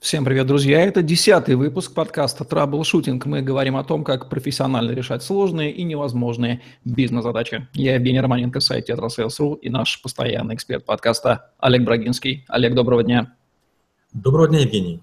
[0.00, 0.80] Всем привет, друзья!
[0.80, 3.26] Это десятый выпуск подкаста «Troubleshooting».
[3.26, 7.66] Мы говорим о том, как профессионально решать сложные и невозможные бизнес-задачи.
[7.72, 12.44] Я Евгений Романенко, сайт «Tetrasales.ru» и наш постоянный эксперт подкаста Олег Брагинский.
[12.46, 13.34] Олег, доброго дня!
[14.12, 15.02] Доброго дня, Евгений!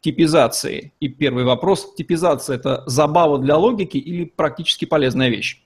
[0.00, 0.92] типизации.
[1.00, 1.94] И первый вопрос.
[1.94, 5.62] Типизация– это забава для логики или практически полезная вещь?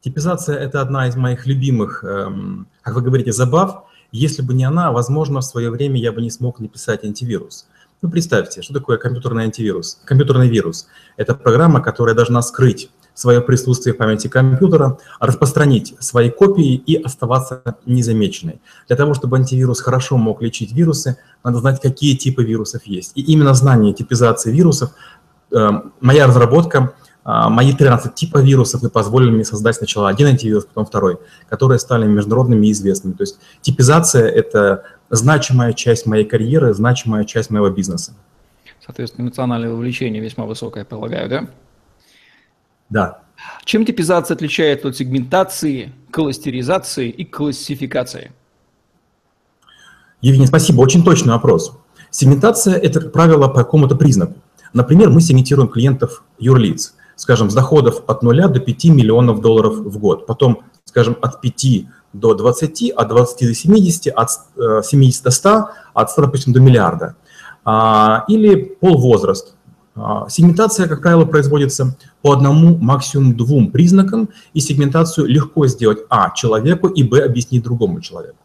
[0.00, 3.84] Типизация– это одна из моих любимых, эм, как вы говорите, забав.
[4.12, 7.66] Если бы не она, возможно, в свое время я бы не смог написать антивирус.
[8.02, 10.00] Ну, представьте, что такое компьютерный антивирус?
[10.04, 16.74] Компьютерный вирус– это программа, которая должна скрыть свое присутствие в памяти компьютера, распространить свои копии
[16.74, 18.60] и оставаться незамеченной.
[18.86, 23.12] Для того, чтобы антивирус хорошо мог лечить вирусы, надо знать, какие типы вирусов есть.
[23.16, 24.90] И именно знание типизации вирусов,
[25.50, 26.92] э, моя разработка
[27.28, 31.80] а, мои 13 типов вирусов и позволили мне создать сначала один антивирус, потом второй, которые
[31.80, 33.14] стали международными и известными.
[33.14, 38.14] То есть типизация– это значимая часть моей карьеры, значимая часть моего бизнеса.
[38.84, 41.48] Соответственно, эмоциональное вовлечение весьма высокое, полагаю, да?
[42.88, 43.20] Да.
[43.64, 48.32] Чем типизация отличается от сегментации, кластеризации и классификации?
[50.20, 50.80] Евгений, спасибо.
[50.80, 51.76] Очень точный вопрос.
[52.10, 54.34] Сегментация– это, как правило, по какому-то признаку.
[54.72, 59.98] Например, мы сегментируем клиентов юрлиц– скажем, с доходов от 0 до 5 миллионов долларов в
[59.98, 60.26] год.
[60.26, 64.30] Потом, скажем, от 5 до 20, от 20 до 70, от
[64.86, 67.16] 70 э, до 100, от 100, допустим, до миллиарда.
[67.64, 69.55] А, или полвозраст.
[69.96, 76.30] А, сегментация, как правило, производится по одному, максимум двум признакам, и сегментацию легко сделать а.
[76.30, 77.24] человеку и б.
[77.24, 78.36] объяснить другому человеку.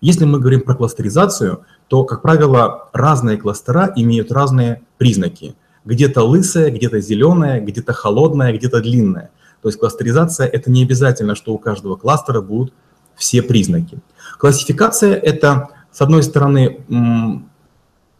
[0.00, 5.54] Если мы говорим про кластеризацию, то, как правило, разные кластера имеют разные признаки–
[5.88, 9.30] где-то лысая, где-то зеленая, где-то холодная, где-то длинная.
[9.62, 12.74] То есть кластеризация– это не обязательно, что у каждого кластера будут
[13.16, 13.98] все признаки.
[14.38, 16.84] Классификация– это, с одной стороны,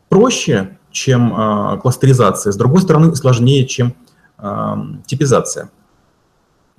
[0.08, 3.94] проще, чем э, кластеризация, с другой стороны, сложнее, чем
[4.38, 4.74] э,
[5.06, 5.70] типизация.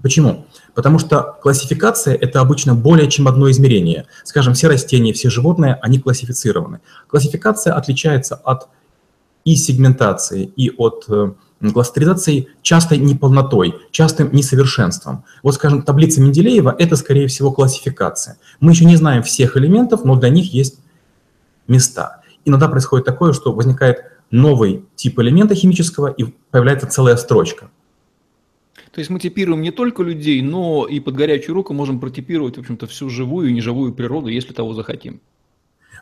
[0.02, 0.46] Почему?
[0.76, 4.06] Потому что классификация– это обычно более чем одно измерение.
[4.24, 6.80] Скажем, все растения, все животные, они классифицированы.
[7.08, 8.70] Классификация отличается от
[9.46, 11.32] и сегментации, и от э,
[11.74, 15.24] кластеризации частой неполнотой, частым несовершенством.
[15.44, 18.38] Вот, скажем, таблица Менделеева– это, скорее всего, классификация.
[18.60, 20.80] Мы еще не знаем всех элементов, но для них есть
[21.68, 22.19] места.
[22.46, 27.70] Иногда происходит такое, что возникает новый тип элемента химического, и появляется целая строчка.
[28.92, 32.60] То есть мы типируем не только людей, но и под горячую руку можем протипировать, в
[32.60, 35.22] общем-то, всю живую и неживую природу, если того захотим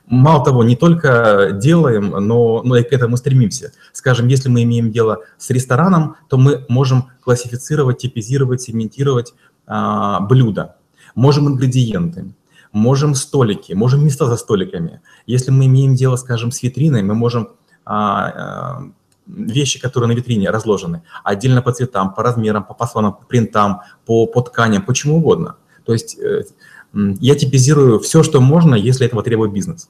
[0.07, 3.73] мало того, не только делаем, но, но и к этому стремимся.
[3.91, 9.33] Скажем, если мы имеем дело с рестораном, то мы можем классифицировать, типизировать, сегментировать
[9.67, 10.77] а, блюда,
[11.13, 12.31] можем ингредиенты,
[12.71, 15.01] можем столики, можем места за столиками.
[15.25, 17.49] Если мы имеем дело, скажем, с витриной, мы можем
[17.85, 18.83] а, а,
[19.27, 24.25] вещи, которые на витрине разложены, отдельно по цветам, по размерам, по фасонам, по принтам, по,
[24.25, 25.55] по тканям, по чему угодно.
[25.85, 26.43] То есть э,
[26.93, 29.89] я типизирую все, что можно, если этого требует бизнес.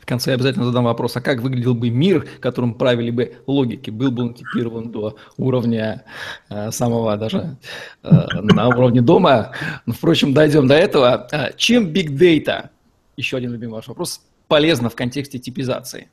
[0.00, 3.90] В конце я обязательно задам вопрос, а как выглядел бы мир, которым правили бы логики?
[3.90, 6.04] Был бы он типирован до уровня
[6.48, 7.56] э, самого даже
[8.02, 9.52] э, на уровне дома?
[9.86, 11.28] Но, впрочем, дойдем до этого.
[11.32, 12.70] А, чем Big Data,
[13.16, 16.08] еще один любимый ваш вопрос, полезно в контексте типизации?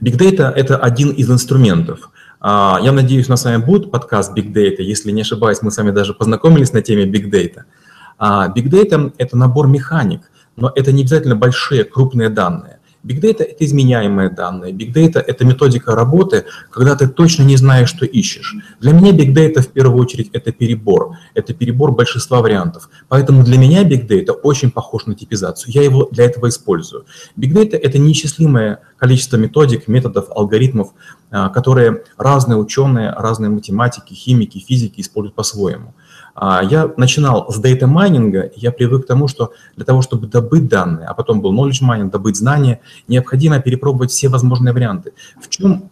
[0.00, 2.10] Big Data– это один из инструментов.
[2.40, 4.82] А, я надеюсь, у нас с вами будет подкаст Big Data.
[4.82, 7.62] Если не ошибаюсь, мы с вами даже познакомились на теме Big Data–
[8.18, 10.30] а Big Data– это набор механик,
[10.60, 12.78] но это не обязательно большие, крупные данные.
[13.04, 14.72] Big Data– это изменяемые данные.
[14.72, 18.56] Big Data– это методика работы, когда ты точно не знаешь, что ищешь.
[18.80, 21.16] Для меня Big Data в первую очередь– это перебор.
[21.34, 22.90] Это перебор большинства вариантов.
[23.08, 25.72] Поэтому для меня Big Data очень похож на типизацию.
[25.72, 27.06] Я его для этого использую.
[27.36, 30.92] Big Data– это неисчислимое количество методик, методов, алгоритмов,
[31.30, 35.94] а, которые разные ученые, разные математики, химики, физики используют по-своему.
[36.40, 40.68] А, я начинал с дейта майнинга, я привык к тому, что для того, чтобы добыть
[40.68, 45.14] данные, а потом был knowledge mining, добыть знания, необходимо перепробовать все возможные варианты.
[45.42, 45.90] В чем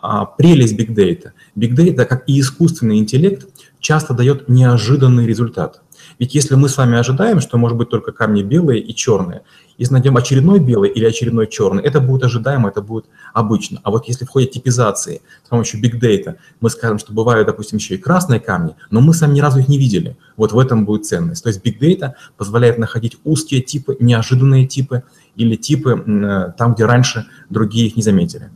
[0.00, 0.74] а, прелесть?
[0.74, 3.46] Big Data, как и искусственный интеллект,
[3.78, 5.80] часто дает неожиданный результат.
[6.18, 9.42] Ведь если мы с вами ожидаем, что может быть только камни белые и черные,
[9.78, 13.80] если найдем очередной белый или очередной черный, это будет ожидаемо, это будет обычно.
[13.84, 17.78] А вот если в ходе типизации с помощью big data мы скажем, что бывают, допустим,
[17.78, 20.84] еще и красные камни, но мы сами ни разу их не видели, вот в этом
[20.84, 21.42] будет ценность.
[21.44, 25.04] То есть big data позволяет находить узкие типы, неожиданные типы
[25.36, 28.50] или типы э, там, где раньше другие их не заметили.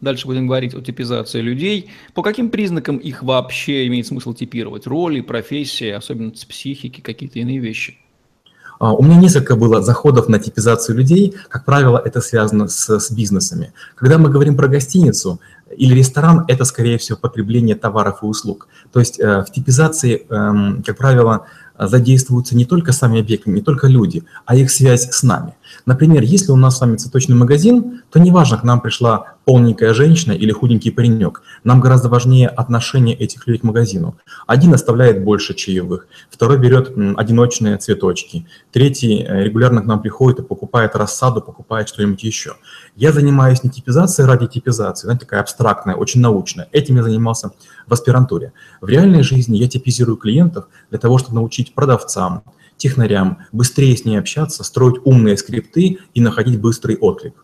[0.00, 1.90] Дальше будем говорить о типизации людей.
[2.14, 4.86] По каким признакам их вообще имеет смысл типировать?
[4.86, 7.98] Роли, профессии, особенности психики, какие-то иные вещи?
[8.78, 11.34] А, у меня несколько было заходов на типизацию людей.
[11.48, 13.72] Как правило, это связано с, с бизнесами.
[13.96, 15.40] Когда мы говорим про гостиницу
[15.76, 18.68] или ресторан, это, скорее всего, потребление товаров и услуг.
[18.92, 21.46] То есть э, в типизации, э, как правило,
[21.78, 25.54] задействуются не только сами объекты, не только люди, а их связь с нами.
[25.86, 30.32] Например, если у нас с вами цветочный магазин, то неважно, к нам пришла полненькая женщина
[30.32, 31.42] или худенький паренек.
[31.64, 34.16] Нам гораздо важнее отношение этих людей к магазину.
[34.46, 40.42] Один оставляет больше чаевых, второй берет одиночные цветочки, третий э, регулярно к нам приходит и
[40.42, 42.56] покупает рассаду, покупает что-нибудь еще.
[42.94, 46.68] Я занимаюсь не типизацией ради типизации, знаете, такая абстрактная, очень научная.
[46.72, 47.52] Этим я занимался
[47.86, 48.52] в аспирантуре.
[48.80, 52.42] В реальной жизни я типизирую клиентов для того, чтобы научить продавцам,
[52.78, 57.34] технарям быстрее с ней общаться, строить умные скрипты и находить быстрый отклик.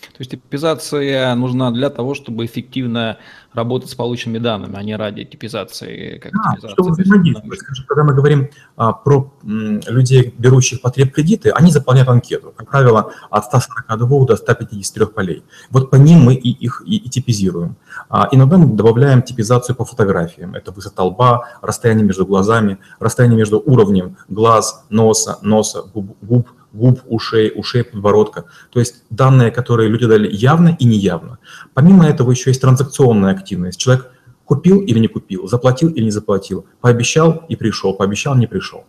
[0.00, 3.18] То есть типизация нужна для того, чтобы эффективно
[3.52, 6.18] работать с полученными данными, а не ради типизации.
[6.18, 7.60] Как да, типизация чтобы взаимодействовать.
[7.86, 12.52] Когда мы говорим а, про м, людей, берущих потреб кредиты, они заполняют анкету.
[12.56, 15.44] Как правило, от 142 до 153 полей.
[15.70, 17.76] Вот по ним мы и их и, и типизируем.
[18.08, 20.54] А, иногда мы добавляем типизацию по фотографиям.
[20.54, 27.00] Это высота лба, расстояние между глазами, расстояние между уровнем глаз, носа, носа, губ, губ губ,
[27.06, 28.44] ушей, ушей, подбородка.
[28.70, 31.38] То есть данные, которые люди дали явно и неявно.
[31.74, 33.78] Помимо этого еще есть транзакционная активность.
[33.78, 34.10] Человек
[34.44, 38.84] купил или не купил, заплатил или не заплатил, пообещал и пришел, пообещал, не пришел.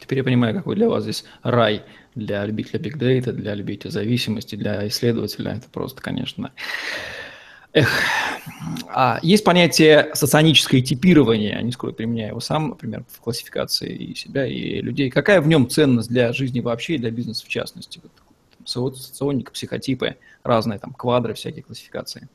[0.00, 1.82] Теперь я понимаю, какой для вас здесь рай
[2.14, 5.52] для любителя Data, для любителя зависимости, для исследователя.
[5.52, 6.52] Это просто, конечно,
[7.72, 7.88] Эх,
[8.88, 14.46] а есть понятие соционическое типирование, не скрою, применяю его сам, например, в классификации и себя,
[14.46, 15.10] и людей.
[15.10, 18.00] Какая в нем ценность для жизни вообще и для бизнеса в частности?
[18.74, 22.28] Вот, соционика, психотипы, разные там квадры, всякие классификации.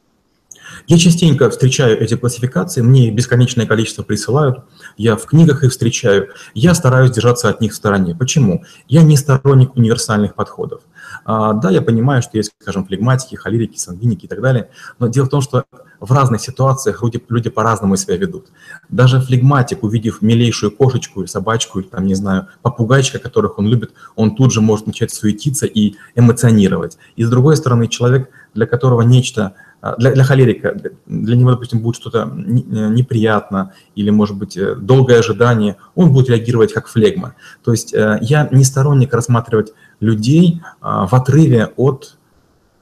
[0.87, 4.59] Я частенько встречаю эти классификации, мне бесконечное количество присылают,
[4.97, 8.15] я в книгах их встречаю, я стараюсь держаться от них в стороне.
[8.15, 8.63] Почему?
[8.87, 10.81] Я не сторонник универсальных подходов.
[11.25, 14.69] А, да, я понимаю, что есть, скажем, флегматики, холерики, сангвиники и так далее,
[14.99, 15.65] но дело в том, что
[15.99, 18.47] в разных ситуациях люди, люди по-разному себя ведут.
[18.89, 23.91] Даже флегматик, увидев милейшую кошечку или собачку, или там, не знаю, попугайчика, которых он любит,
[24.15, 26.97] он тут же может начать суетиться и эмоционировать.
[27.15, 29.53] И с другой стороны, человек, для которого нечто
[29.97, 30.75] для, для холерика,
[31.05, 36.29] для него, допустим, будет что-то э, неприятно или, может быть, э, долгое ожидание, он будет
[36.29, 37.35] реагировать как флегма.
[37.65, 42.17] То есть э, я не сторонник рассматривать людей а, в отрыве от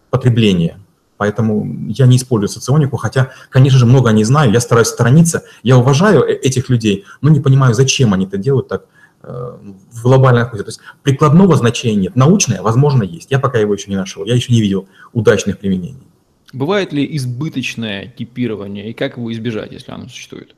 [0.09, 0.80] потребления.
[1.18, 5.77] Поэтому я не использую соционику, хотя, конечно же, много не знаю, я стараюсь сторониться, я
[5.77, 8.86] уважаю этих людей, но не понимаю, зачем они это делают так
[9.21, 10.63] в глобальном смысле.
[10.63, 13.30] То есть прикладного значения нет, научное, возможно, есть.
[13.30, 16.10] Я пока его еще не нашел, я еще не видел удачных применений.
[16.53, 20.56] Бывает ли избыточное типирование и как его избежать, если оно существует?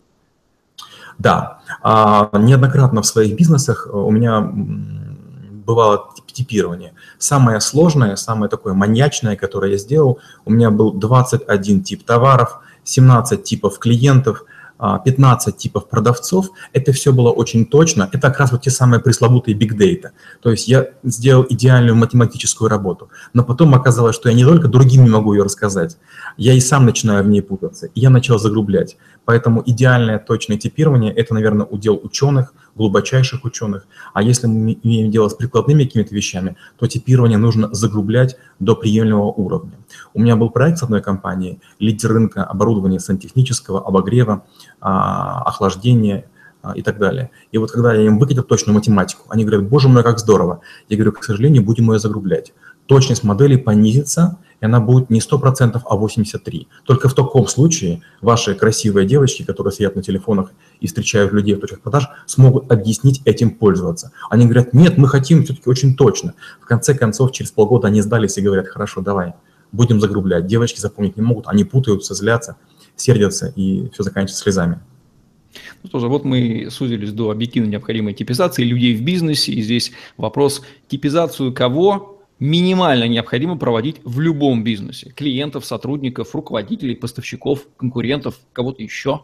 [1.20, 6.94] Да, а, неоднократно в своих бизнесах у меня бывало типирование.
[7.20, 13.44] Самое сложное, самое такое маньячное, которое я сделал, у меня был 21 тип товаров, 17
[13.44, 14.46] типов клиентов,
[14.80, 18.10] 15 а, типов продавцов, это все было очень точно.
[18.12, 20.10] Это как раз вот те самые пресловутые big data.
[20.42, 23.10] То есть я сделал идеальную математическую работу.
[23.34, 25.98] Но потом оказалось, что я не только другим не могу ее рассказать,
[26.38, 27.88] я и сам начинаю в ней путаться.
[27.88, 28.98] И я начал загрублять.
[29.26, 33.88] Поэтому идеальное точное типирование– это, наверное, удел ученых, глубочайших ученых.
[34.14, 39.32] А если мы имеем дело с прикладными какими-то вещами, то типирование нужно загрублять до приемлемого
[39.32, 39.74] уровня.
[40.14, 44.44] У меня был проект с одной компанией, лидер рынка оборудования сантехнического, обогрева,
[44.82, 46.26] а, охлаждения
[46.62, 47.30] а, и так далее.
[47.52, 50.62] И вот когда я им выкатил точную математику, они говорят, боже мой, как здорово.
[50.90, 52.54] Я говорю, к сожалению, будем ее загрублять.
[52.86, 56.68] Точность модели понизится, и она будет не 100%, а 83%.
[56.86, 61.60] Только в таком случае ваши красивые девочки, которые сидят на телефонах и встречают людей в
[61.60, 64.12] точках продаж, смогут объяснить этим пользоваться.
[64.30, 66.34] Они говорят, нет, мы хотим все-таки очень точно.
[66.62, 69.34] В конце концов, через полгода они сдались и говорят, хорошо, давай,
[69.72, 70.46] будем загрублять.
[70.46, 72.56] Девочки запомнить не могут, они путаются, злятся,
[72.96, 74.80] сердятся, и все заканчивается слезами.
[75.84, 80.62] Ну, тоже вот мы сузились до объективно необходимой типизации людей в бизнесе, и здесь вопрос
[80.88, 82.13] типизацию кого
[82.44, 85.12] минимально необходимо проводить в любом бизнесе.
[85.12, 89.22] Клиентов, сотрудников, руководителей, поставщиков, конкурентов, кого-то еще.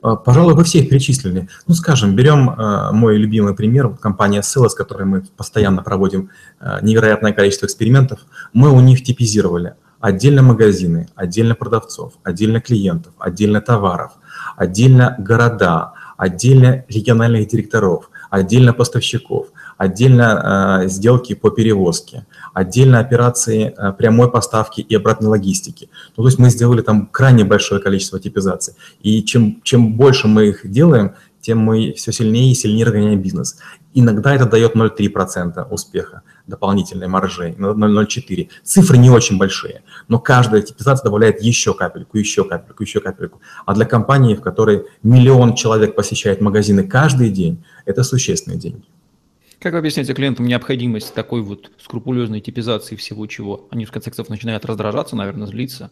[0.00, 1.48] А, пожалуй, вы все их перечислили.
[1.66, 6.30] Ну, скажем, берем э, мой любимый пример, компания Sales, с которой мы постоянно проводим
[6.60, 8.20] э, невероятное количество экспериментов.
[8.54, 14.12] Мы у них типизировали отдельно магазины, отдельно продавцов, отдельно клиентов, отдельно товаров,
[14.56, 19.48] отдельно города, отдельно региональных директоров, отдельно поставщиков,
[19.80, 25.88] отдельно э, сделки по перевозке, отдельно операции э, прямой поставки и обратной логистики.
[26.16, 28.74] Ну, то есть мы сделали там крайне большое количество типизаций.
[29.00, 33.56] И чем, чем больше мы их делаем, тем мы все сильнее и сильнее разгоняем бизнес.
[33.94, 38.48] Иногда это дает 0,3% успеха дополнительной маржи, 0,04.
[38.62, 43.40] Цифры не очень большие, но каждая типизация добавляет еще капельку, еще капельку, еще капельку.
[43.64, 48.84] А для компании, в которой миллион человек посещает магазины каждый день, это существенные деньги.
[49.60, 53.68] Как вы объясняете клиентам необходимость такой вот скрупулезной типизации всего чего?
[53.70, 55.90] Они в конце концов начинают раздражаться, наверное, злиться.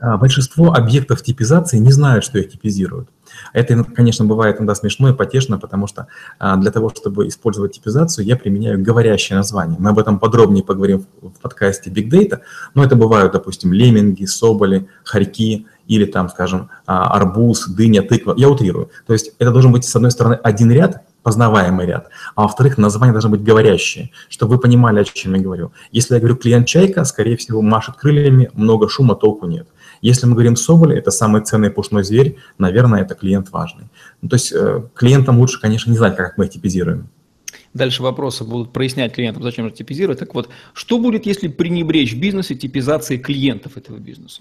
[0.00, 3.10] А, большинство объектов типизации не знают, что их типизируют.
[3.52, 6.06] Это, конечно, бывает иногда смешно и потешно, потому что
[6.38, 9.76] а, для того, чтобы использовать типизацию, я применяю говорящее название.
[9.78, 12.40] Мы об этом подробнее поговорим в подкасте Big Data,
[12.74, 18.34] но это бывают, допустим, лемминги, соболи, хорьки или там, скажем, а, арбуз, дыня, тыква.
[18.38, 18.90] Я утрирую.
[19.06, 23.12] То есть это должен быть, с одной стороны, один ряд, познаваемый ряд, а во-вторых, название
[23.12, 25.72] должно быть говорящее, чтобы вы понимали, о чем я говорю.
[25.92, 29.68] Если я говорю клиент чайка, скорее всего, машет крыльями, много шума, толку нет.
[30.00, 33.88] Если мы говорим соболь, это самый ценный пушной зверь, наверное, это клиент важный.
[34.22, 37.10] Ну, то есть э, клиентам лучше, конечно, не знать, как мы их типизируем.
[37.74, 40.18] Дальше вопросы будут прояснять клиентам, зачем же типизировать.
[40.18, 44.40] Так вот, что будет, если пренебречь в бизнесе типизацией клиентов этого бизнеса?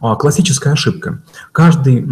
[0.00, 1.22] А, классическая ошибка.
[1.52, 2.04] Каждый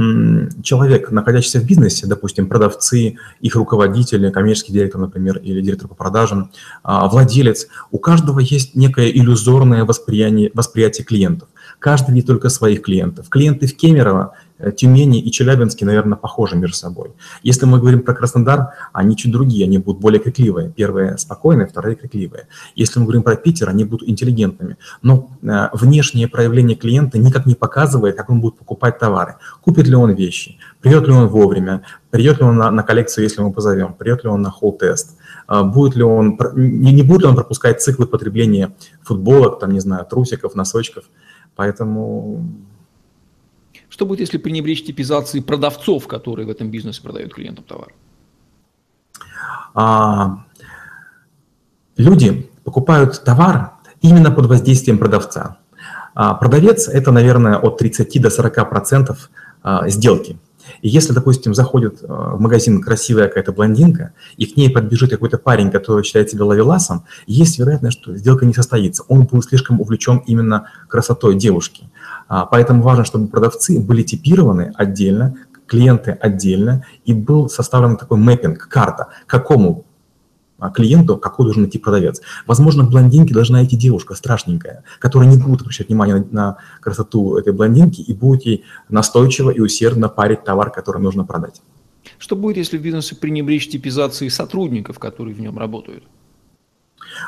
[0.63, 6.51] человек, находящийся в бизнесе, допустим, продавцы, их руководители, коммерческий директор, например, или директор по продажам,
[6.83, 11.49] а, владелец, у каждого есть некое иллюзорное восприятие, восприятие клиентов.
[11.79, 13.29] Каждый видит только своих клиентов.
[13.29, 14.35] Клиенты в Кемерово
[14.73, 17.13] Тюмени и Челябинске, наверное, похожи между собой.
[17.43, 20.71] Если мы говорим про Краснодар, они чуть другие, они будут более крикливые.
[20.71, 22.49] Первые спокойные, вторые крикливые.
[22.75, 24.77] Если мы говорим про Питер, они будут интеллигентными.
[25.03, 29.37] Но э, внешнее проявление клиента никак не показывает, как он будет покупать товары.
[29.61, 33.43] Купит ли он вещи, придет ли он вовремя, придет ли он на, на коллекцию, если
[33.43, 35.17] мы позовем, придет ли он на холл-тест,
[35.49, 39.81] э, будет ли он, не, не будет ли он пропускать циклы потребления футболок, там, не
[39.81, 41.05] знаю, трусиков, носочков.
[41.57, 42.49] Поэтому
[43.95, 47.95] что будет, если пренебречь типизацией продавцов, которые в этом бизнесе продают клиентам товар?
[49.73, 50.45] А,
[51.97, 55.59] люди покупают товар именно под воздействием продавца.
[56.13, 59.31] А, продавец– это, наверное, от 30 до 40 процентов
[59.63, 60.39] а, сделки.
[60.83, 65.71] И если, допустим, заходит в магазин красивая какая-то блондинка, и к ней подбежит какой-то парень,
[65.71, 69.05] который считает себя ловеласом, есть вероятность, что сделка не состоится.
[69.09, 71.89] Он будет слишком увлечен именно красотой девушки.
[72.29, 78.69] А, поэтому важно, чтобы продавцы были типированы отдельно, клиенты отдельно, и был составлен такой мэппинг,
[78.69, 79.94] карта, какому а,
[80.75, 82.21] клиенту, какой должен найти продавец.
[82.47, 87.53] Возможно, блондинки должна найти девушка страшненькая, которая не будет обращать внимание на, на красоту этой
[87.53, 91.61] блондинки и будет ей настойчиво и усердно парить товар, который нужно продать.
[92.19, 96.05] Что будет, если в бизнесе пренебречь типизацией сотрудников, которые в нем работают?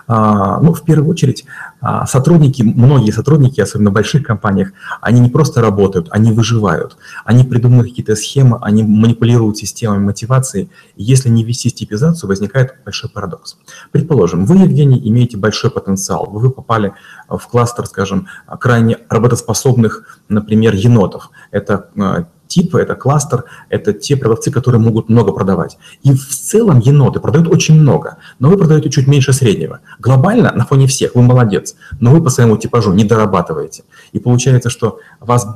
[0.06, 1.44] А, ну, в первую очередь,
[1.80, 6.96] а, сотрудники, многие сотрудники, особенно в больших компаниях, они не просто работают, они выживают.
[7.24, 10.70] Они придумывают какие-то схемы, они манипулируют системами мотивации.
[10.96, 13.58] Если не ввести стипизацию, возникает большой парадокс.
[13.92, 16.26] Предположим, вы, Евгений, имеете большой потенциал.
[16.30, 16.92] Вы попали
[17.28, 18.28] в кластер, скажем,
[18.60, 21.30] крайне работоспособных, например, енотов.
[21.50, 21.90] Это
[22.46, 25.78] типы, это кластер, это те продавцы, которые могут много продавать.
[26.02, 29.80] И в целом еноты продают очень много, но вы продаете чуть меньше среднего.
[29.98, 33.84] Глобально, на фоне всех, вы молодец, но вы по своему типажу не дорабатываете.
[34.12, 35.46] И получается, что вас,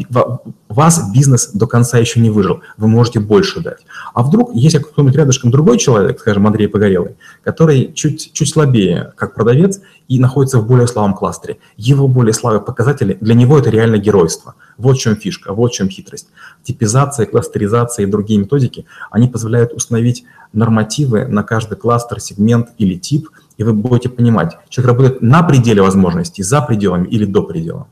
[0.68, 3.86] вас бизнес до конца еще не выжил, вы можете больше дать.
[4.14, 9.34] А вдруг есть какой-нибудь рядышком другой человек, скажем, Андрей Погорелый, который чуть, чуть слабее как
[9.34, 11.58] продавец и находится в более слабом кластере.
[11.76, 14.54] Его более слабые показатели, для него это реально геройство.
[14.76, 16.28] Вот в чем фишка, вот в чем хитрость
[16.62, 23.28] типизация, кластеризация и другие методики, они позволяют установить нормативы на каждый кластер, сегмент или тип,
[23.56, 27.86] и вы будете понимать, человек работает на пределе возможностей, за пределами или до предела.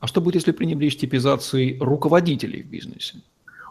[0.00, 3.22] А что будет, если пренебречь типизацией руководителей в бизнесе?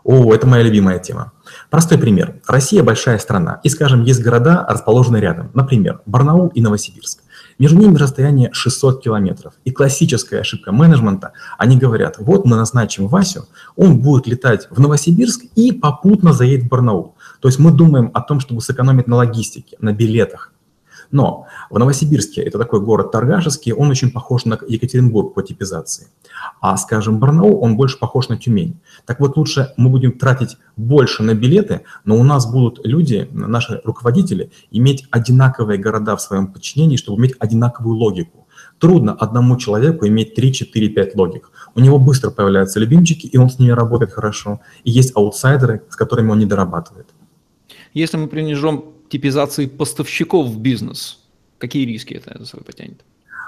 [0.05, 1.31] О, это моя любимая тема.
[1.71, 2.39] Простой пример.
[2.45, 5.49] Россия большая страна, и, скажем, есть города, расположенные рядом.
[5.55, 7.23] Например, Барнаул и Новосибирск.
[7.57, 9.53] Между ними расстояние 600 километров.
[9.63, 15.45] И классическая ошибка менеджмента, они говорят, вот мы назначим Васю, он будет летать в Новосибирск
[15.55, 17.15] и попутно заедет в Барнаул.
[17.39, 20.51] То есть мы думаем о том, чтобы сэкономить на логистике, на билетах.
[21.15, 26.07] Но в Новосибирске, это такой город торгашеский, он очень похож на Екатеринбург по типизации.
[26.59, 28.81] А, скажем, Барнаул, он больше похож на Тюмень.
[29.05, 33.79] Так вот, лучше мы будем тратить больше на билеты, но у нас будут люди, наши
[33.85, 38.45] руководители, иметь одинаковые города в своем подчинении, чтобы иметь одинаковую логику.
[38.77, 41.49] Трудно одному человеку иметь 3, 4, 5 логик.
[41.75, 44.59] У него быстро появляются любимчики, и он с ними работает хорошо.
[44.83, 47.07] И есть аутсайдеры, с которыми он не дорабатывает.
[47.93, 51.19] Если мы принижем типизации поставщиков в бизнес,
[51.57, 53.01] какие риски это за собой потянет?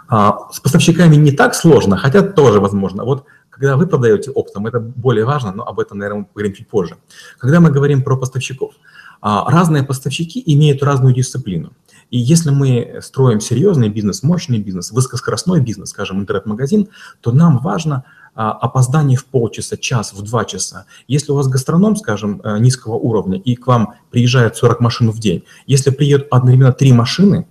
[0.10, 3.04] А, с поставщиками не так сложно, хотя тоже возможно.
[3.04, 6.68] Вот когда вы продаете оптом, это более важно, но об этом, наверное, мы поговорим чуть
[6.68, 6.98] позже.
[7.40, 8.74] Когда мы говорим про поставщиков,
[9.22, 11.72] а, разные поставщики имеют разную дисциплину.
[12.10, 16.88] И если мы строим серьезный бизнес, мощный бизнес, высокоскоростной бизнес, скажем, интернет-магазин,
[17.22, 20.86] то нам важно а, опоздание в полчаса, час, в два часа.
[21.08, 25.20] Если у вас гастроном, скажем, э, низкого уровня, и к вам приезжает 40 машин в
[25.20, 27.48] день, если приедут одновременно три машины,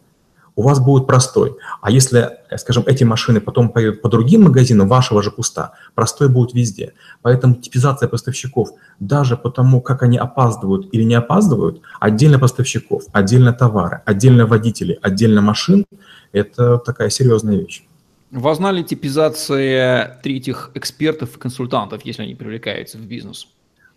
[0.57, 1.57] у вас будет простой.
[1.83, 6.29] А если, э, скажем, эти машины потом поедут по другим магазинам вашего же куста, простой
[6.29, 6.95] будет везде.
[7.23, 13.53] Поэтому типизация поставщиков, даже по тому, как они опаздывают или не опаздывают, отдельно поставщиков, отдельно
[13.53, 15.85] товары, отдельно водители, отдельно машин,
[16.33, 17.85] это такая серьезная вещь.
[18.31, 23.47] Важна ли типизация третьих экспертов и консультантов, если они привлекаются в бизнес?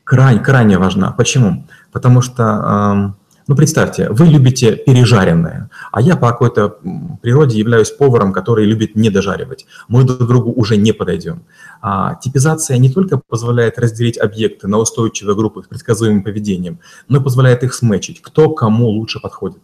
[0.04, 1.12] Крайне, крайне важна.
[1.12, 1.66] Почему?
[1.92, 3.16] Потому что
[3.50, 6.78] ну, представьте, вы любите пережаренное, а я по какой-то
[7.24, 9.66] природе являюсь поваром, который любит недожаривать.
[9.88, 11.42] Мы друг другу уже не подойдем.
[11.82, 16.78] А типизация не только позволяет разделить объекты на устойчивые группы с предсказуемым поведением,
[17.08, 19.64] но и позволяет их сметчить, кто кому лучше подходит.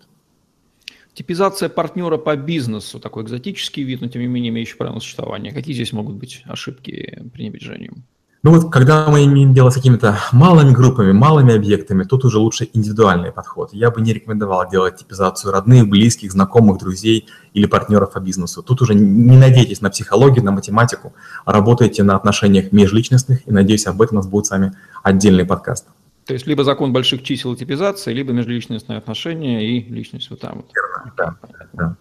[1.14, 5.54] Типизация партнера по бизнесу, такой экзотический вид, но тем не менее имеющий правильное существование.
[5.54, 8.04] Какие здесь могут быть ошибки пренебрежением?
[8.46, 12.70] Ну вот, когда мы имеем дело с какими-то малыми группами, малыми объектами, тут уже лучше
[12.74, 13.74] индивидуальный подход.
[13.74, 18.62] Я бы не рекомендовал делать типизацию родных, близких, знакомых, друзей или партнеров по бизнесу.
[18.62, 23.88] Тут уже не надейтесь на психологию, на математику, а работайте на отношениях межличностных, и надеюсь,
[23.88, 25.88] об этом у нас будет с вами отдельный подкаст.
[26.28, 30.58] То есть либо закон больших чисел и типизации, либо межличностные отношения и личность вот там
[30.58, 30.68] вот.
[30.76, 31.36] Верно, да,
[31.74, 31.96] да.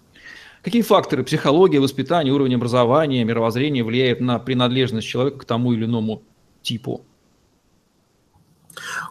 [0.61, 6.23] Какие факторы психология, воспитание, уровень образования, мировоззрения влияют на принадлежность человека к тому или иному
[6.65, 7.05] типу?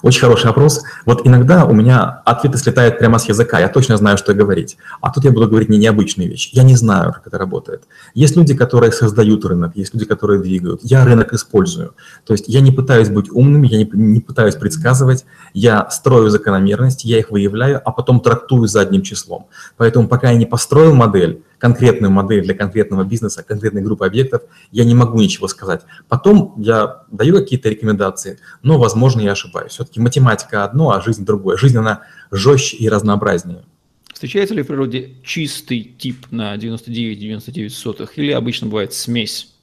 [0.01, 0.83] Очень хороший вопрос.
[1.05, 4.77] Вот иногда у меня ответы слетают прямо с языка, я точно знаю, что говорить.
[5.01, 6.49] А тут я буду говорить не необычные вещи.
[6.51, 7.83] Я не знаю, как это работает.
[8.13, 10.81] Есть люди, которые создают рынок, есть люди, которые двигают.
[10.83, 11.95] Я рынок использую.
[12.25, 17.07] То есть я не пытаюсь быть умным, я не, не пытаюсь предсказывать, я строю закономерности,
[17.07, 19.47] я их выявляю, а потом трактую задним числом.
[19.77, 24.83] Поэтому пока я не построил модель, конкретную модель для конкретного бизнеса, конкретной группы объектов, я
[24.83, 25.83] не могу ничего сказать.
[26.09, 29.71] Потом я даю какие-то рекомендации, но, возможно, я ошибаюсь.
[29.71, 31.55] Все-таки математика одно, а жизнь другое.
[31.55, 33.63] Жизнь, она жестче и разнообразнее.
[34.13, 39.55] Встречается ли в природе чистый тип на 99-99 или обычно бывает смесь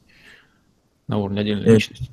[1.07, 2.09] на уровне отдельной э, личности?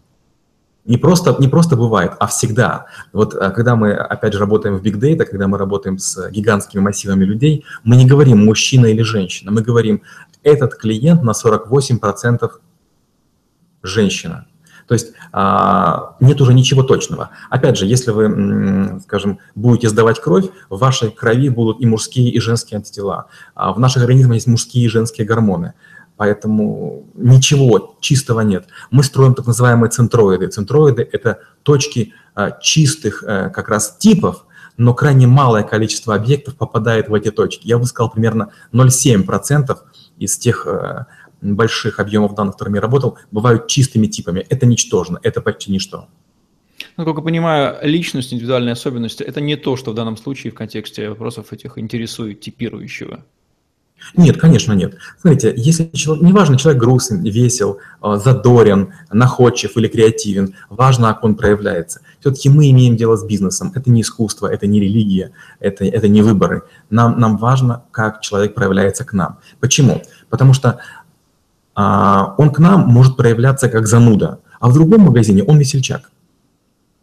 [0.87, 2.85] Не просто, не просто бывает, а всегда.
[3.11, 6.79] Вот а, когда мы, опять же, работаем в Big Data, когда мы работаем с гигантскими
[6.79, 10.01] массивами людей, мы не говорим мужчина или женщина, мы говорим,
[10.43, 12.49] этот клиент на 48%
[13.83, 14.47] женщина.
[14.87, 17.31] То есть а, нет уже ничего точного.
[17.49, 22.39] Опять же, если вы, скажем, будете сдавать кровь, в вашей крови будут и мужские, и
[22.39, 23.25] женские антитела.
[23.53, 25.73] А в наших организмах есть мужские и женские гормоны.
[26.17, 28.67] Поэтому ничего чистого нет.
[28.89, 30.47] Мы строим так называемые центроиды.
[30.47, 34.45] Центроиды– это точки а, чистых а, как раз типов,
[34.77, 37.67] но крайне малое количество объектов попадает в эти точки.
[37.67, 39.77] Я бы сказал, примерно 0,7%
[40.17, 41.05] из тех а,
[41.41, 44.45] больших объемов данных, которыми я работал, бывают чистыми типами.
[44.49, 46.07] Это ничтожно, это почти ничто.
[46.95, 51.53] Насколько понимаю, личность, индивидуальные особенности– это не то, что в данном случае в контексте вопросов
[51.53, 53.23] этих интересует типирующего.
[54.15, 54.95] Нет, конечно, нет.
[55.19, 61.35] Смотрите, если человек, неважно, человек грустный, весел, э, задорен, находчив или креативен, важно, как он
[61.35, 62.01] проявляется.
[62.19, 63.71] Все-таки мы имеем дело с бизнесом.
[63.75, 66.63] Это не искусство, это не религия, это, это не выборы.
[66.89, 69.39] Нам, нам важно, как человек проявляется к нам.
[69.59, 70.01] Почему?
[70.29, 70.79] Потому что
[71.75, 76.09] а, он к нам может проявляться как зануда, а в другом магазине он весельчак.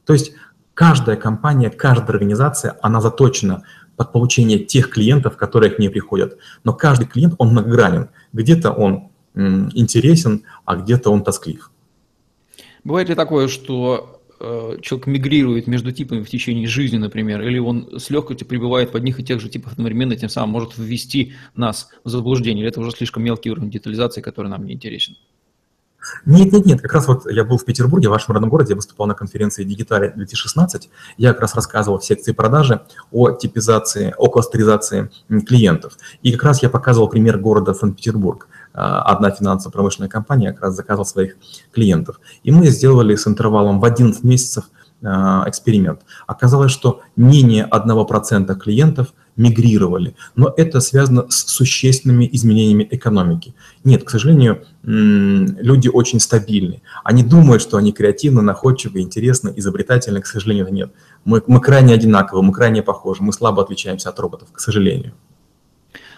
[0.04, 0.33] То есть
[0.74, 3.62] каждая компания, каждая организация, она заточена
[3.96, 6.38] под получение тех клиентов, которые к ней приходят.
[6.64, 8.09] Но каждый клиент, он многогранен.
[8.33, 11.70] Где-то он интересен, а где-то он тосклив.
[12.85, 17.98] Бывает ли такое, что э, человек мигрирует между типами в течение жизни, например, или он
[17.98, 21.88] с легкостью прибывает в одних и тех же типах одновременно, тем самым может ввести нас
[22.04, 25.16] в заблуждение, или это уже слишком мелкий уровень детализации, который нам не интересен?
[26.26, 26.80] Нет, нет, нет.
[26.80, 29.66] Как раз вот я был в Петербурге, в вашем родном городе, я выступал на конференции
[29.66, 30.90] Digitale 2016.
[31.16, 35.10] Я как раз рассказывал в секции продажи о типизации, о кластеризации
[35.46, 35.96] клиентов.
[36.22, 38.48] И как раз я показывал пример города Санкт-Петербург.
[38.72, 41.36] А, одна финансово-промышленная компания как раз заказывала своих
[41.72, 42.20] клиентов.
[42.42, 44.64] И мы сделали с интервалом в 11 месяцев
[45.02, 46.00] а, эксперимент.
[46.26, 53.55] Оказалось, что менее 1% клиентов мигрировали, но это связано с существенными изменениями экономики.
[53.83, 56.83] Нет, к сожалению, люди очень стабильны.
[57.03, 60.20] Они думают, что они креативны, находчивы, интересны, изобретательны.
[60.20, 60.92] К сожалению, нет.
[61.25, 65.14] Мы, мы крайне одинаковы, мы крайне похожи, мы слабо отличаемся от роботов, к сожалению.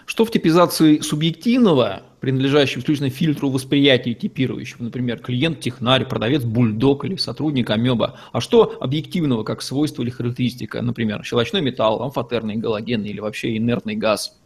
[0.06, 7.70] Что в типизации субъективного, принадлежащего исключительно фильтру восприятия типирующего, например, клиент-технарь, продавец бульдог или сотрудник
[7.70, 13.56] амеба, а что объективного, как свойство или характеристика, например, щелочной металл, амфотерный, галогенный или вообще
[13.56, 14.38] инертный газ?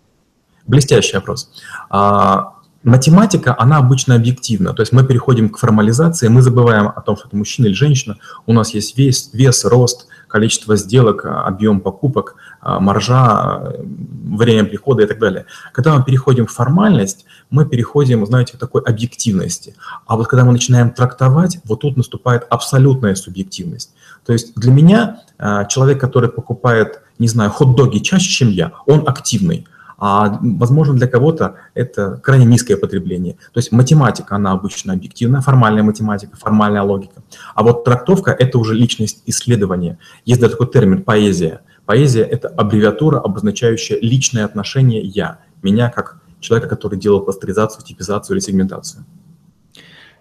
[0.66, 1.50] Блестящий вопрос.
[1.90, 7.16] А, математика, она обычно объективна, то есть мы переходим к формализации, мы забываем о том,
[7.16, 8.16] что это мужчина или женщина,
[8.46, 15.18] у нас есть вес, вес рост, количество сделок, объем покупок, маржа, время прихода и так
[15.18, 15.44] далее.
[15.72, 19.74] Когда мы переходим в формальность, мы переходим, знаете, к такой объективности.
[20.06, 23.92] А вот когда мы начинаем трактовать, вот тут наступает абсолютная субъективность.
[24.24, 29.08] То есть для меня а, человек, который покупает, не знаю, хот-доги чаще, чем я, он
[29.08, 29.66] активный.
[30.00, 33.34] А, возможно, для кого-то это крайне низкое потребление.
[33.52, 37.22] То есть математика, она обычно объективная, формальная математика, формальная логика.
[37.54, 39.98] А вот трактовка– это уже личность исследования.
[40.24, 41.60] Есть даже такой термин «поэзия».
[41.84, 48.42] Поэзия– это аббревиатура, обозначающая личное отношение «я», меня как человека, который делал кластеризацию, типизацию или
[48.42, 49.04] сегментацию.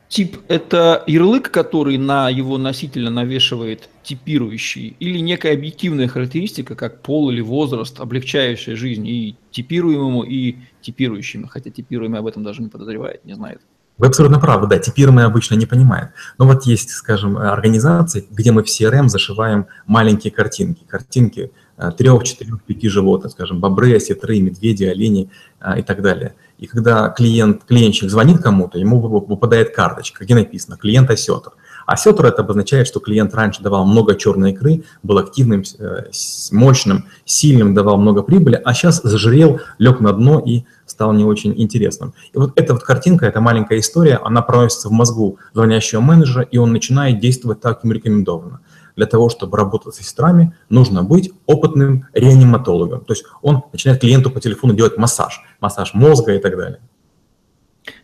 [0.10, 7.30] Тип– это ярлык, который на его носителя навешивает типирующий, или некая объективная характеристика, как пол
[7.30, 13.24] или возраст, облегчающая жизнь и типируемому, и типирующему, хотя типируемый об этом даже не подозревает,
[13.24, 13.62] не знает.
[14.00, 16.10] Вы абсолютно правы, да, типируемый обычно не понимает.
[16.39, 22.26] Но вот есть, скажем, организации, где мы в CRM зашиваем маленькие картинки, картинки Э, трех,
[22.26, 25.30] четырех, пяти животных, скажем, бобры, осетры, медведи, олени
[25.62, 26.36] э, и так далее.
[26.60, 31.52] И когда клиент, клиентчик звонит кому-то, ему выпадает карточка, где написано «клиент осетр».
[31.86, 36.12] Осетр– это обозначает, что клиент раньше давал много черной икры, был активным, э,
[36.52, 41.54] мощным, сильным, давал много прибыли, а сейчас зажирел, лег на дно и стал не очень
[41.56, 42.13] интересным.
[42.34, 46.58] И вот эта вот картинка, эта маленькая история, она проносится в мозгу звонящего менеджера, и
[46.58, 48.60] он начинает действовать так, как ему рекомендовано
[49.00, 53.06] для того, чтобы работать с сестрами, нужно быть опытным реаниматологом.
[53.06, 56.80] То есть он начинает клиенту по телефону делать массаж, массаж мозга и так далее.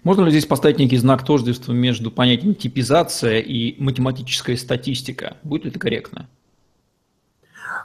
[0.04, 5.36] Можно ли здесь поставить некий знак тождества между понятием типизация и математическая статистика?
[5.44, 6.30] Будет ли это корректно?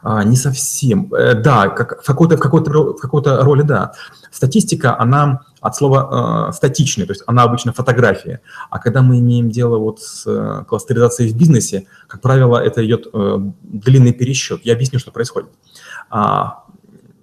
[0.02, 1.12] А, не совсем.
[1.12, 3.92] Э, да, как, в какой-то в какой в какой роли, да.
[4.30, 8.40] Статистика, она от слова э, статичный, то есть она обычно фотография.
[8.70, 13.06] А когда мы имеем дело вот с э, кластеризацией в бизнесе, как правило, это идет
[13.12, 14.60] э, длинный пересчет.
[14.64, 15.50] Я объясню, что происходит.
[16.10, 16.64] А,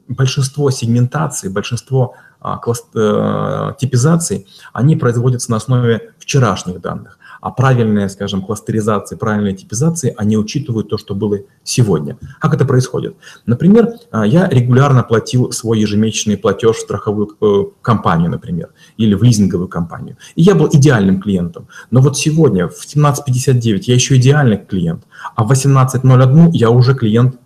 [0.08, 8.10] большинство сегментаций, большинство а, класс, э, типизаций, они производятся на основе вчерашних данных а правильная,
[8.10, 12.18] скажем, кластеризация, правильная типизация, они учитывают то, что было сегодня.
[12.40, 13.16] Как это происходит?
[13.46, 19.24] Например, а, я регулярно платил свой ежемесячный платеж в страховую э, компанию, например, или в
[19.24, 20.18] лизинговую компанию.
[20.36, 21.68] И я был идеальным клиентом.
[21.92, 25.04] Но вот сегодня в 17.59 я еще идеальный клиент,
[25.36, 27.38] а в 18.01 я уже клиент,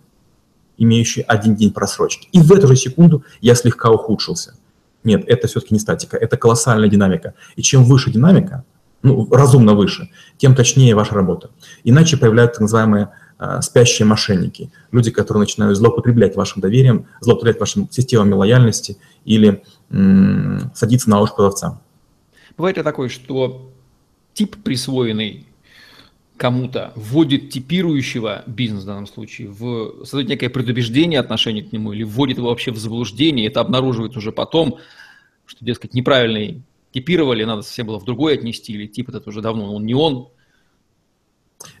[0.78, 2.28] имеющий один день просрочки.
[2.32, 4.54] И в эту же секунду я слегка ухудшился.
[5.04, 7.34] Нет, это все-таки не статика, это колоссальная динамика.
[7.56, 8.64] И чем выше динамика,
[9.02, 11.50] ну, разумно выше, тем точнее ваша работа.
[11.84, 17.88] Иначе появляются так называемые э, спящие мошенники, люди, которые начинают злоупотреблять вашим доверием, злоупотреблять вашими
[17.90, 19.62] системами лояльности или
[20.74, 21.80] садиться на ложь продавца.
[22.56, 23.70] Бывает ли такое, что
[24.32, 25.46] тип, присвоенный
[26.36, 32.02] кому-то, вводит типирующего бизнес в данном случае, в, создает некое предубеждение отношения к нему или
[32.02, 34.78] вводит его вообще в заблуждение, это обнаруживается уже потом,
[35.46, 36.62] что, дескать, неправильный
[36.92, 40.28] типировали, надо совсем было в другой отнести, или тип этот уже давно, он не он.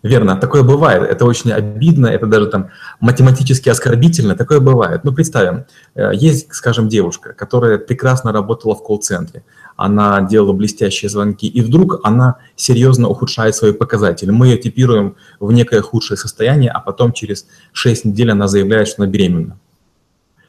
[0.02, 1.02] Верно, такое бывает.
[1.02, 2.70] Это очень обидно, это даже там
[3.00, 5.04] математически оскорбительно, такое бывает.
[5.04, 9.44] Ну, представим, э, есть, скажем, девушка, которая прекрасно работала в колл-центре,
[9.76, 14.30] она делала блестящие звонки, и вдруг она серьезно ухудшает свои показатели.
[14.30, 19.02] Мы ее типируем в некое худшее состояние, а потом через 6 недель она заявляет, что
[19.02, 19.58] она беременна.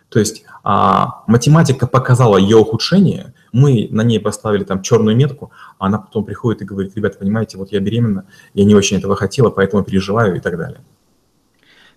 [0.10, 5.86] То есть а, математика показала ее ухудшение, мы на ней поставили там черную метку, а
[5.86, 9.50] она потом приходит и говорит, ребята, понимаете, вот я беременна, я не очень этого хотела,
[9.52, 10.82] поэтому переживаю и так далее.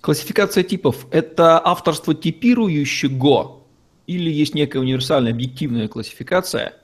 [0.01, 3.62] Классификация типов– это авторство типирующего
[4.07, 6.75] или есть некая универсальная объективная классификация,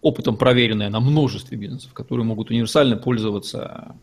[0.00, 3.96] опытом проверенная на множестве бизнесов, которые могут универсально пользоваться?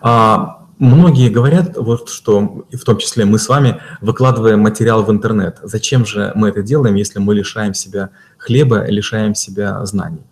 [0.00, 5.58] А, многие говорят, вот что, в том числе мы с вами, выкладываем материал в интернет.
[5.62, 10.22] Зачем же мы это делаем, если мы лишаем себя хлеба, лишаем себя знаний?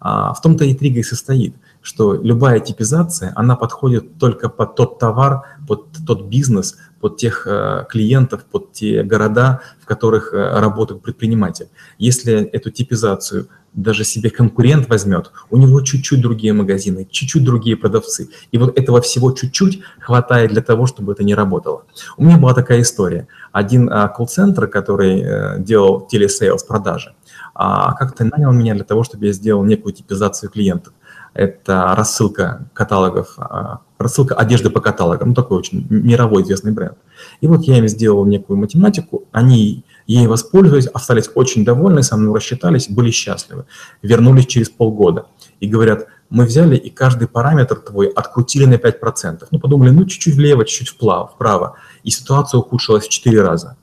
[0.00, 1.54] А, в том-то и интрига и состоит–
[1.88, 7.86] что любая типизация, она подходит только под тот товар, под тот бизнес, под тех э,
[7.88, 11.68] клиентов, под те города, в которых э, работает предприниматель.
[11.96, 18.28] Если эту типизацию даже себе конкурент возьмет, у него чуть-чуть другие магазины, чуть-чуть другие продавцы.
[18.52, 21.84] И вот этого всего чуть-чуть хватает для того, чтобы это не работало.
[22.18, 23.28] У меня была такая история.
[23.50, 27.14] Один э, колл-центр, который э, делал телесейлс продажи,
[27.54, 27.62] э,
[27.98, 30.92] как-то нанял меня для того, чтобы я сделал некую типизацию клиентов
[31.38, 36.98] это рассылка каталогов, а, рассылка одежды по каталогам, ну такой очень мировой известный бренд.
[37.40, 42.34] И вот я им сделал некую математику, они ей воспользовались, остались очень довольны, со мной
[42.34, 43.66] рассчитались, были счастливы.
[44.02, 45.26] Вернулись через полгода
[45.60, 49.46] и говорят, мы взяли и каждый параметр твой открутили на 5%.
[49.52, 51.76] Ну, подумали, ну, чуть-чуть влево, чуть-чуть вправо, вправо.
[52.02, 53.76] И ситуация ухудшилась в 4 раза.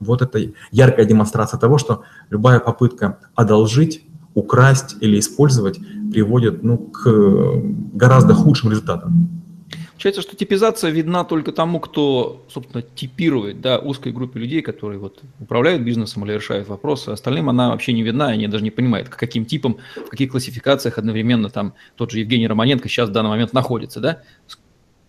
[0.00, 4.02] Вот это яркая демонстрация того, что любая попытка одолжить
[4.34, 5.78] украсть или использовать
[6.10, 7.62] приводит ну, к
[7.94, 9.42] гораздо худшим результатам.
[9.92, 15.20] Получается, что типизация видна только тому, кто, собственно, типирует, да, узкой группе людей, которые вот
[15.38, 17.10] управляют бизнесом или решают вопросы.
[17.10, 20.32] Остальным она вообще не видна, и они даже не понимают, к каким типам, в каких
[20.32, 24.22] классификациях одновременно там тот же Евгений Романенко сейчас в данный момент находится, да?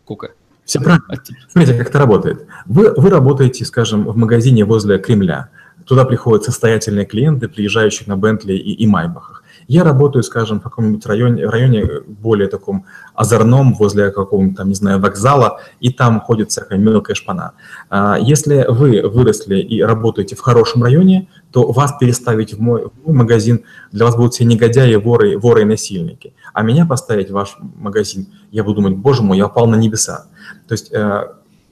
[0.04, 0.34] Сколько?
[0.64, 1.08] Все правильно.
[1.50, 2.46] Смотрите, как это работает.
[2.68, 5.50] Вы, вы работаете, скажем, в магазине возле Кремля.
[5.86, 9.44] Туда приходят состоятельные клиенты, приезжающие на Бентли и, и Майбахах.
[9.68, 15.62] Я работаю, скажем, в каком-нибудь районе, районе более таком озорном, возле какого-нибудь не знаю, вокзала,
[15.80, 17.54] и там ходит всякая мелкая шпана.
[17.90, 23.08] А, если вы выросли и работаете в хорошем районе, то вас переставить в мой, в
[23.08, 26.34] мой магазин, для вас будут все негодяи, воры, воры и насильники.
[26.54, 30.26] А меня поставить в ваш магазин, я буду думать, боже мой, я упал на небеса.
[30.68, 31.28] То есть, э,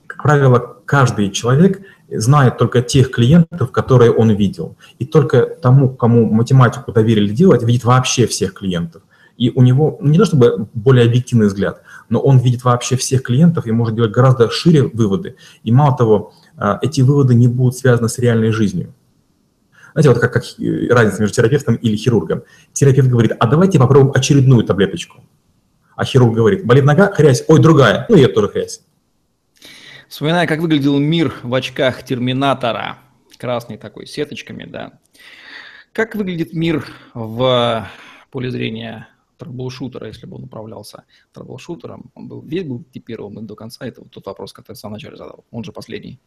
[0.07, 4.75] как правило, каждый человек знает только тех клиентов, которые он видел.
[4.99, 9.01] И только тому, кому математику доверили делать, видит вообще всех клиентов.
[9.37, 13.65] И у него не то чтобы более объективный взгляд, но он видит вообще всех клиентов
[13.65, 15.35] и может делать гораздо шире выводы.
[15.63, 18.93] И мало того, а, эти выводы не будут связаны с реальной жизнью.
[19.93, 20.43] Знаете, вот как, как
[20.89, 22.43] разница между терапевтом или хирургом.
[22.71, 25.21] Терапевт говорит, а давайте попробуем очередную таблеточку.
[25.95, 28.81] А хирург говорит, болит нога, хрясь, ой, другая, ну это тоже хрясь.
[30.11, 32.97] Вспоминаю, как выглядел мир в очках Терминатора.
[33.37, 34.99] Красный такой, сеточками, да.
[35.93, 37.89] Как выглядит мир в
[38.29, 42.11] поле зрения troubleshooter а, если бы он управлялся troubleshooter ом?
[42.13, 43.85] Он был весь был типирован до конца.
[43.85, 45.45] Это вот тот вопрос, который я в самом начале задал.
[45.49, 46.19] Он же последний.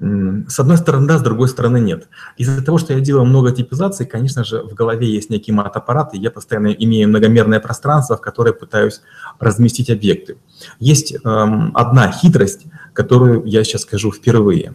[0.00, 2.08] С одной стороны, да, с другой стороны, нет.
[2.36, 6.18] Из-за того, что я делаю много типизаций, конечно же, в голове есть некий мат-аппарат, и
[6.18, 9.00] я постоянно имею многомерное пространство, в которое пытаюсь
[9.40, 10.36] разместить объекты.
[10.78, 14.74] Есть эм, одна хитрость, которую я сейчас скажу впервые.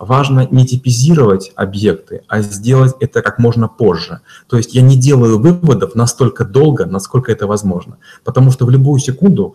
[0.00, 4.22] Важно не типизировать объекты, а сделать это как можно позже.
[4.48, 7.98] То есть я не делаю выводов настолько долго, насколько это возможно.
[8.24, 9.54] Потому что в любую секунду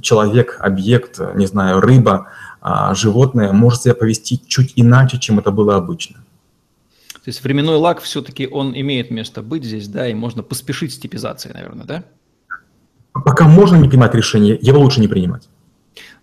[0.00, 2.28] человек, объект, не знаю, рыба–
[2.92, 6.16] животное может себя повести чуть иначе, чем это было обычно.
[7.12, 10.98] То есть временной лак все-таки он имеет место быть здесь, да, и можно поспешить с
[10.98, 12.04] типизацией, наверное, да?
[13.12, 15.48] Пока можно не принимать решение, его лучше не принимать.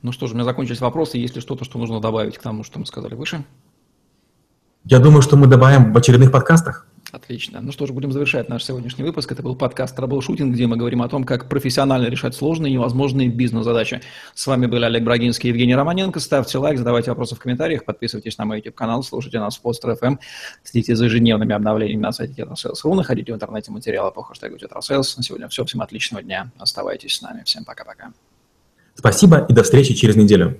[0.01, 1.17] Ну что ж, у меня закончились вопросы.
[1.17, 3.43] Есть ли что-то, что нужно добавить к тому, что мы сказали выше?
[4.83, 6.87] Я думаю, что мы добавим в очередных подкастах.
[7.11, 7.59] Отлично.
[7.61, 9.29] Ну что ж, будем завершать наш сегодняшний выпуск.
[9.31, 13.27] Это был подкаст «Траблшутинг», где мы говорим о том, как профессионально решать сложные и невозможные
[13.27, 14.01] бизнес-задачи.
[14.33, 16.21] С вами были Олег Брагинский и Евгений Романенко.
[16.21, 20.19] Ставьте лайк, задавайте вопросы в комментариях, подписывайтесь на мой YouTube-канал, слушайте нас в Постер FM,
[20.63, 25.13] следите за ежедневными обновлениями на сайте Tetrasales.ru, находите в интернете материалы по хэштегу Tetrasales.
[25.17, 25.65] На сегодня все.
[25.65, 26.51] Всем отличного дня.
[26.57, 27.43] Оставайтесь с нами.
[27.43, 28.13] Всем пока-пока.
[28.95, 30.59] Спасибо и до встречи через неделю.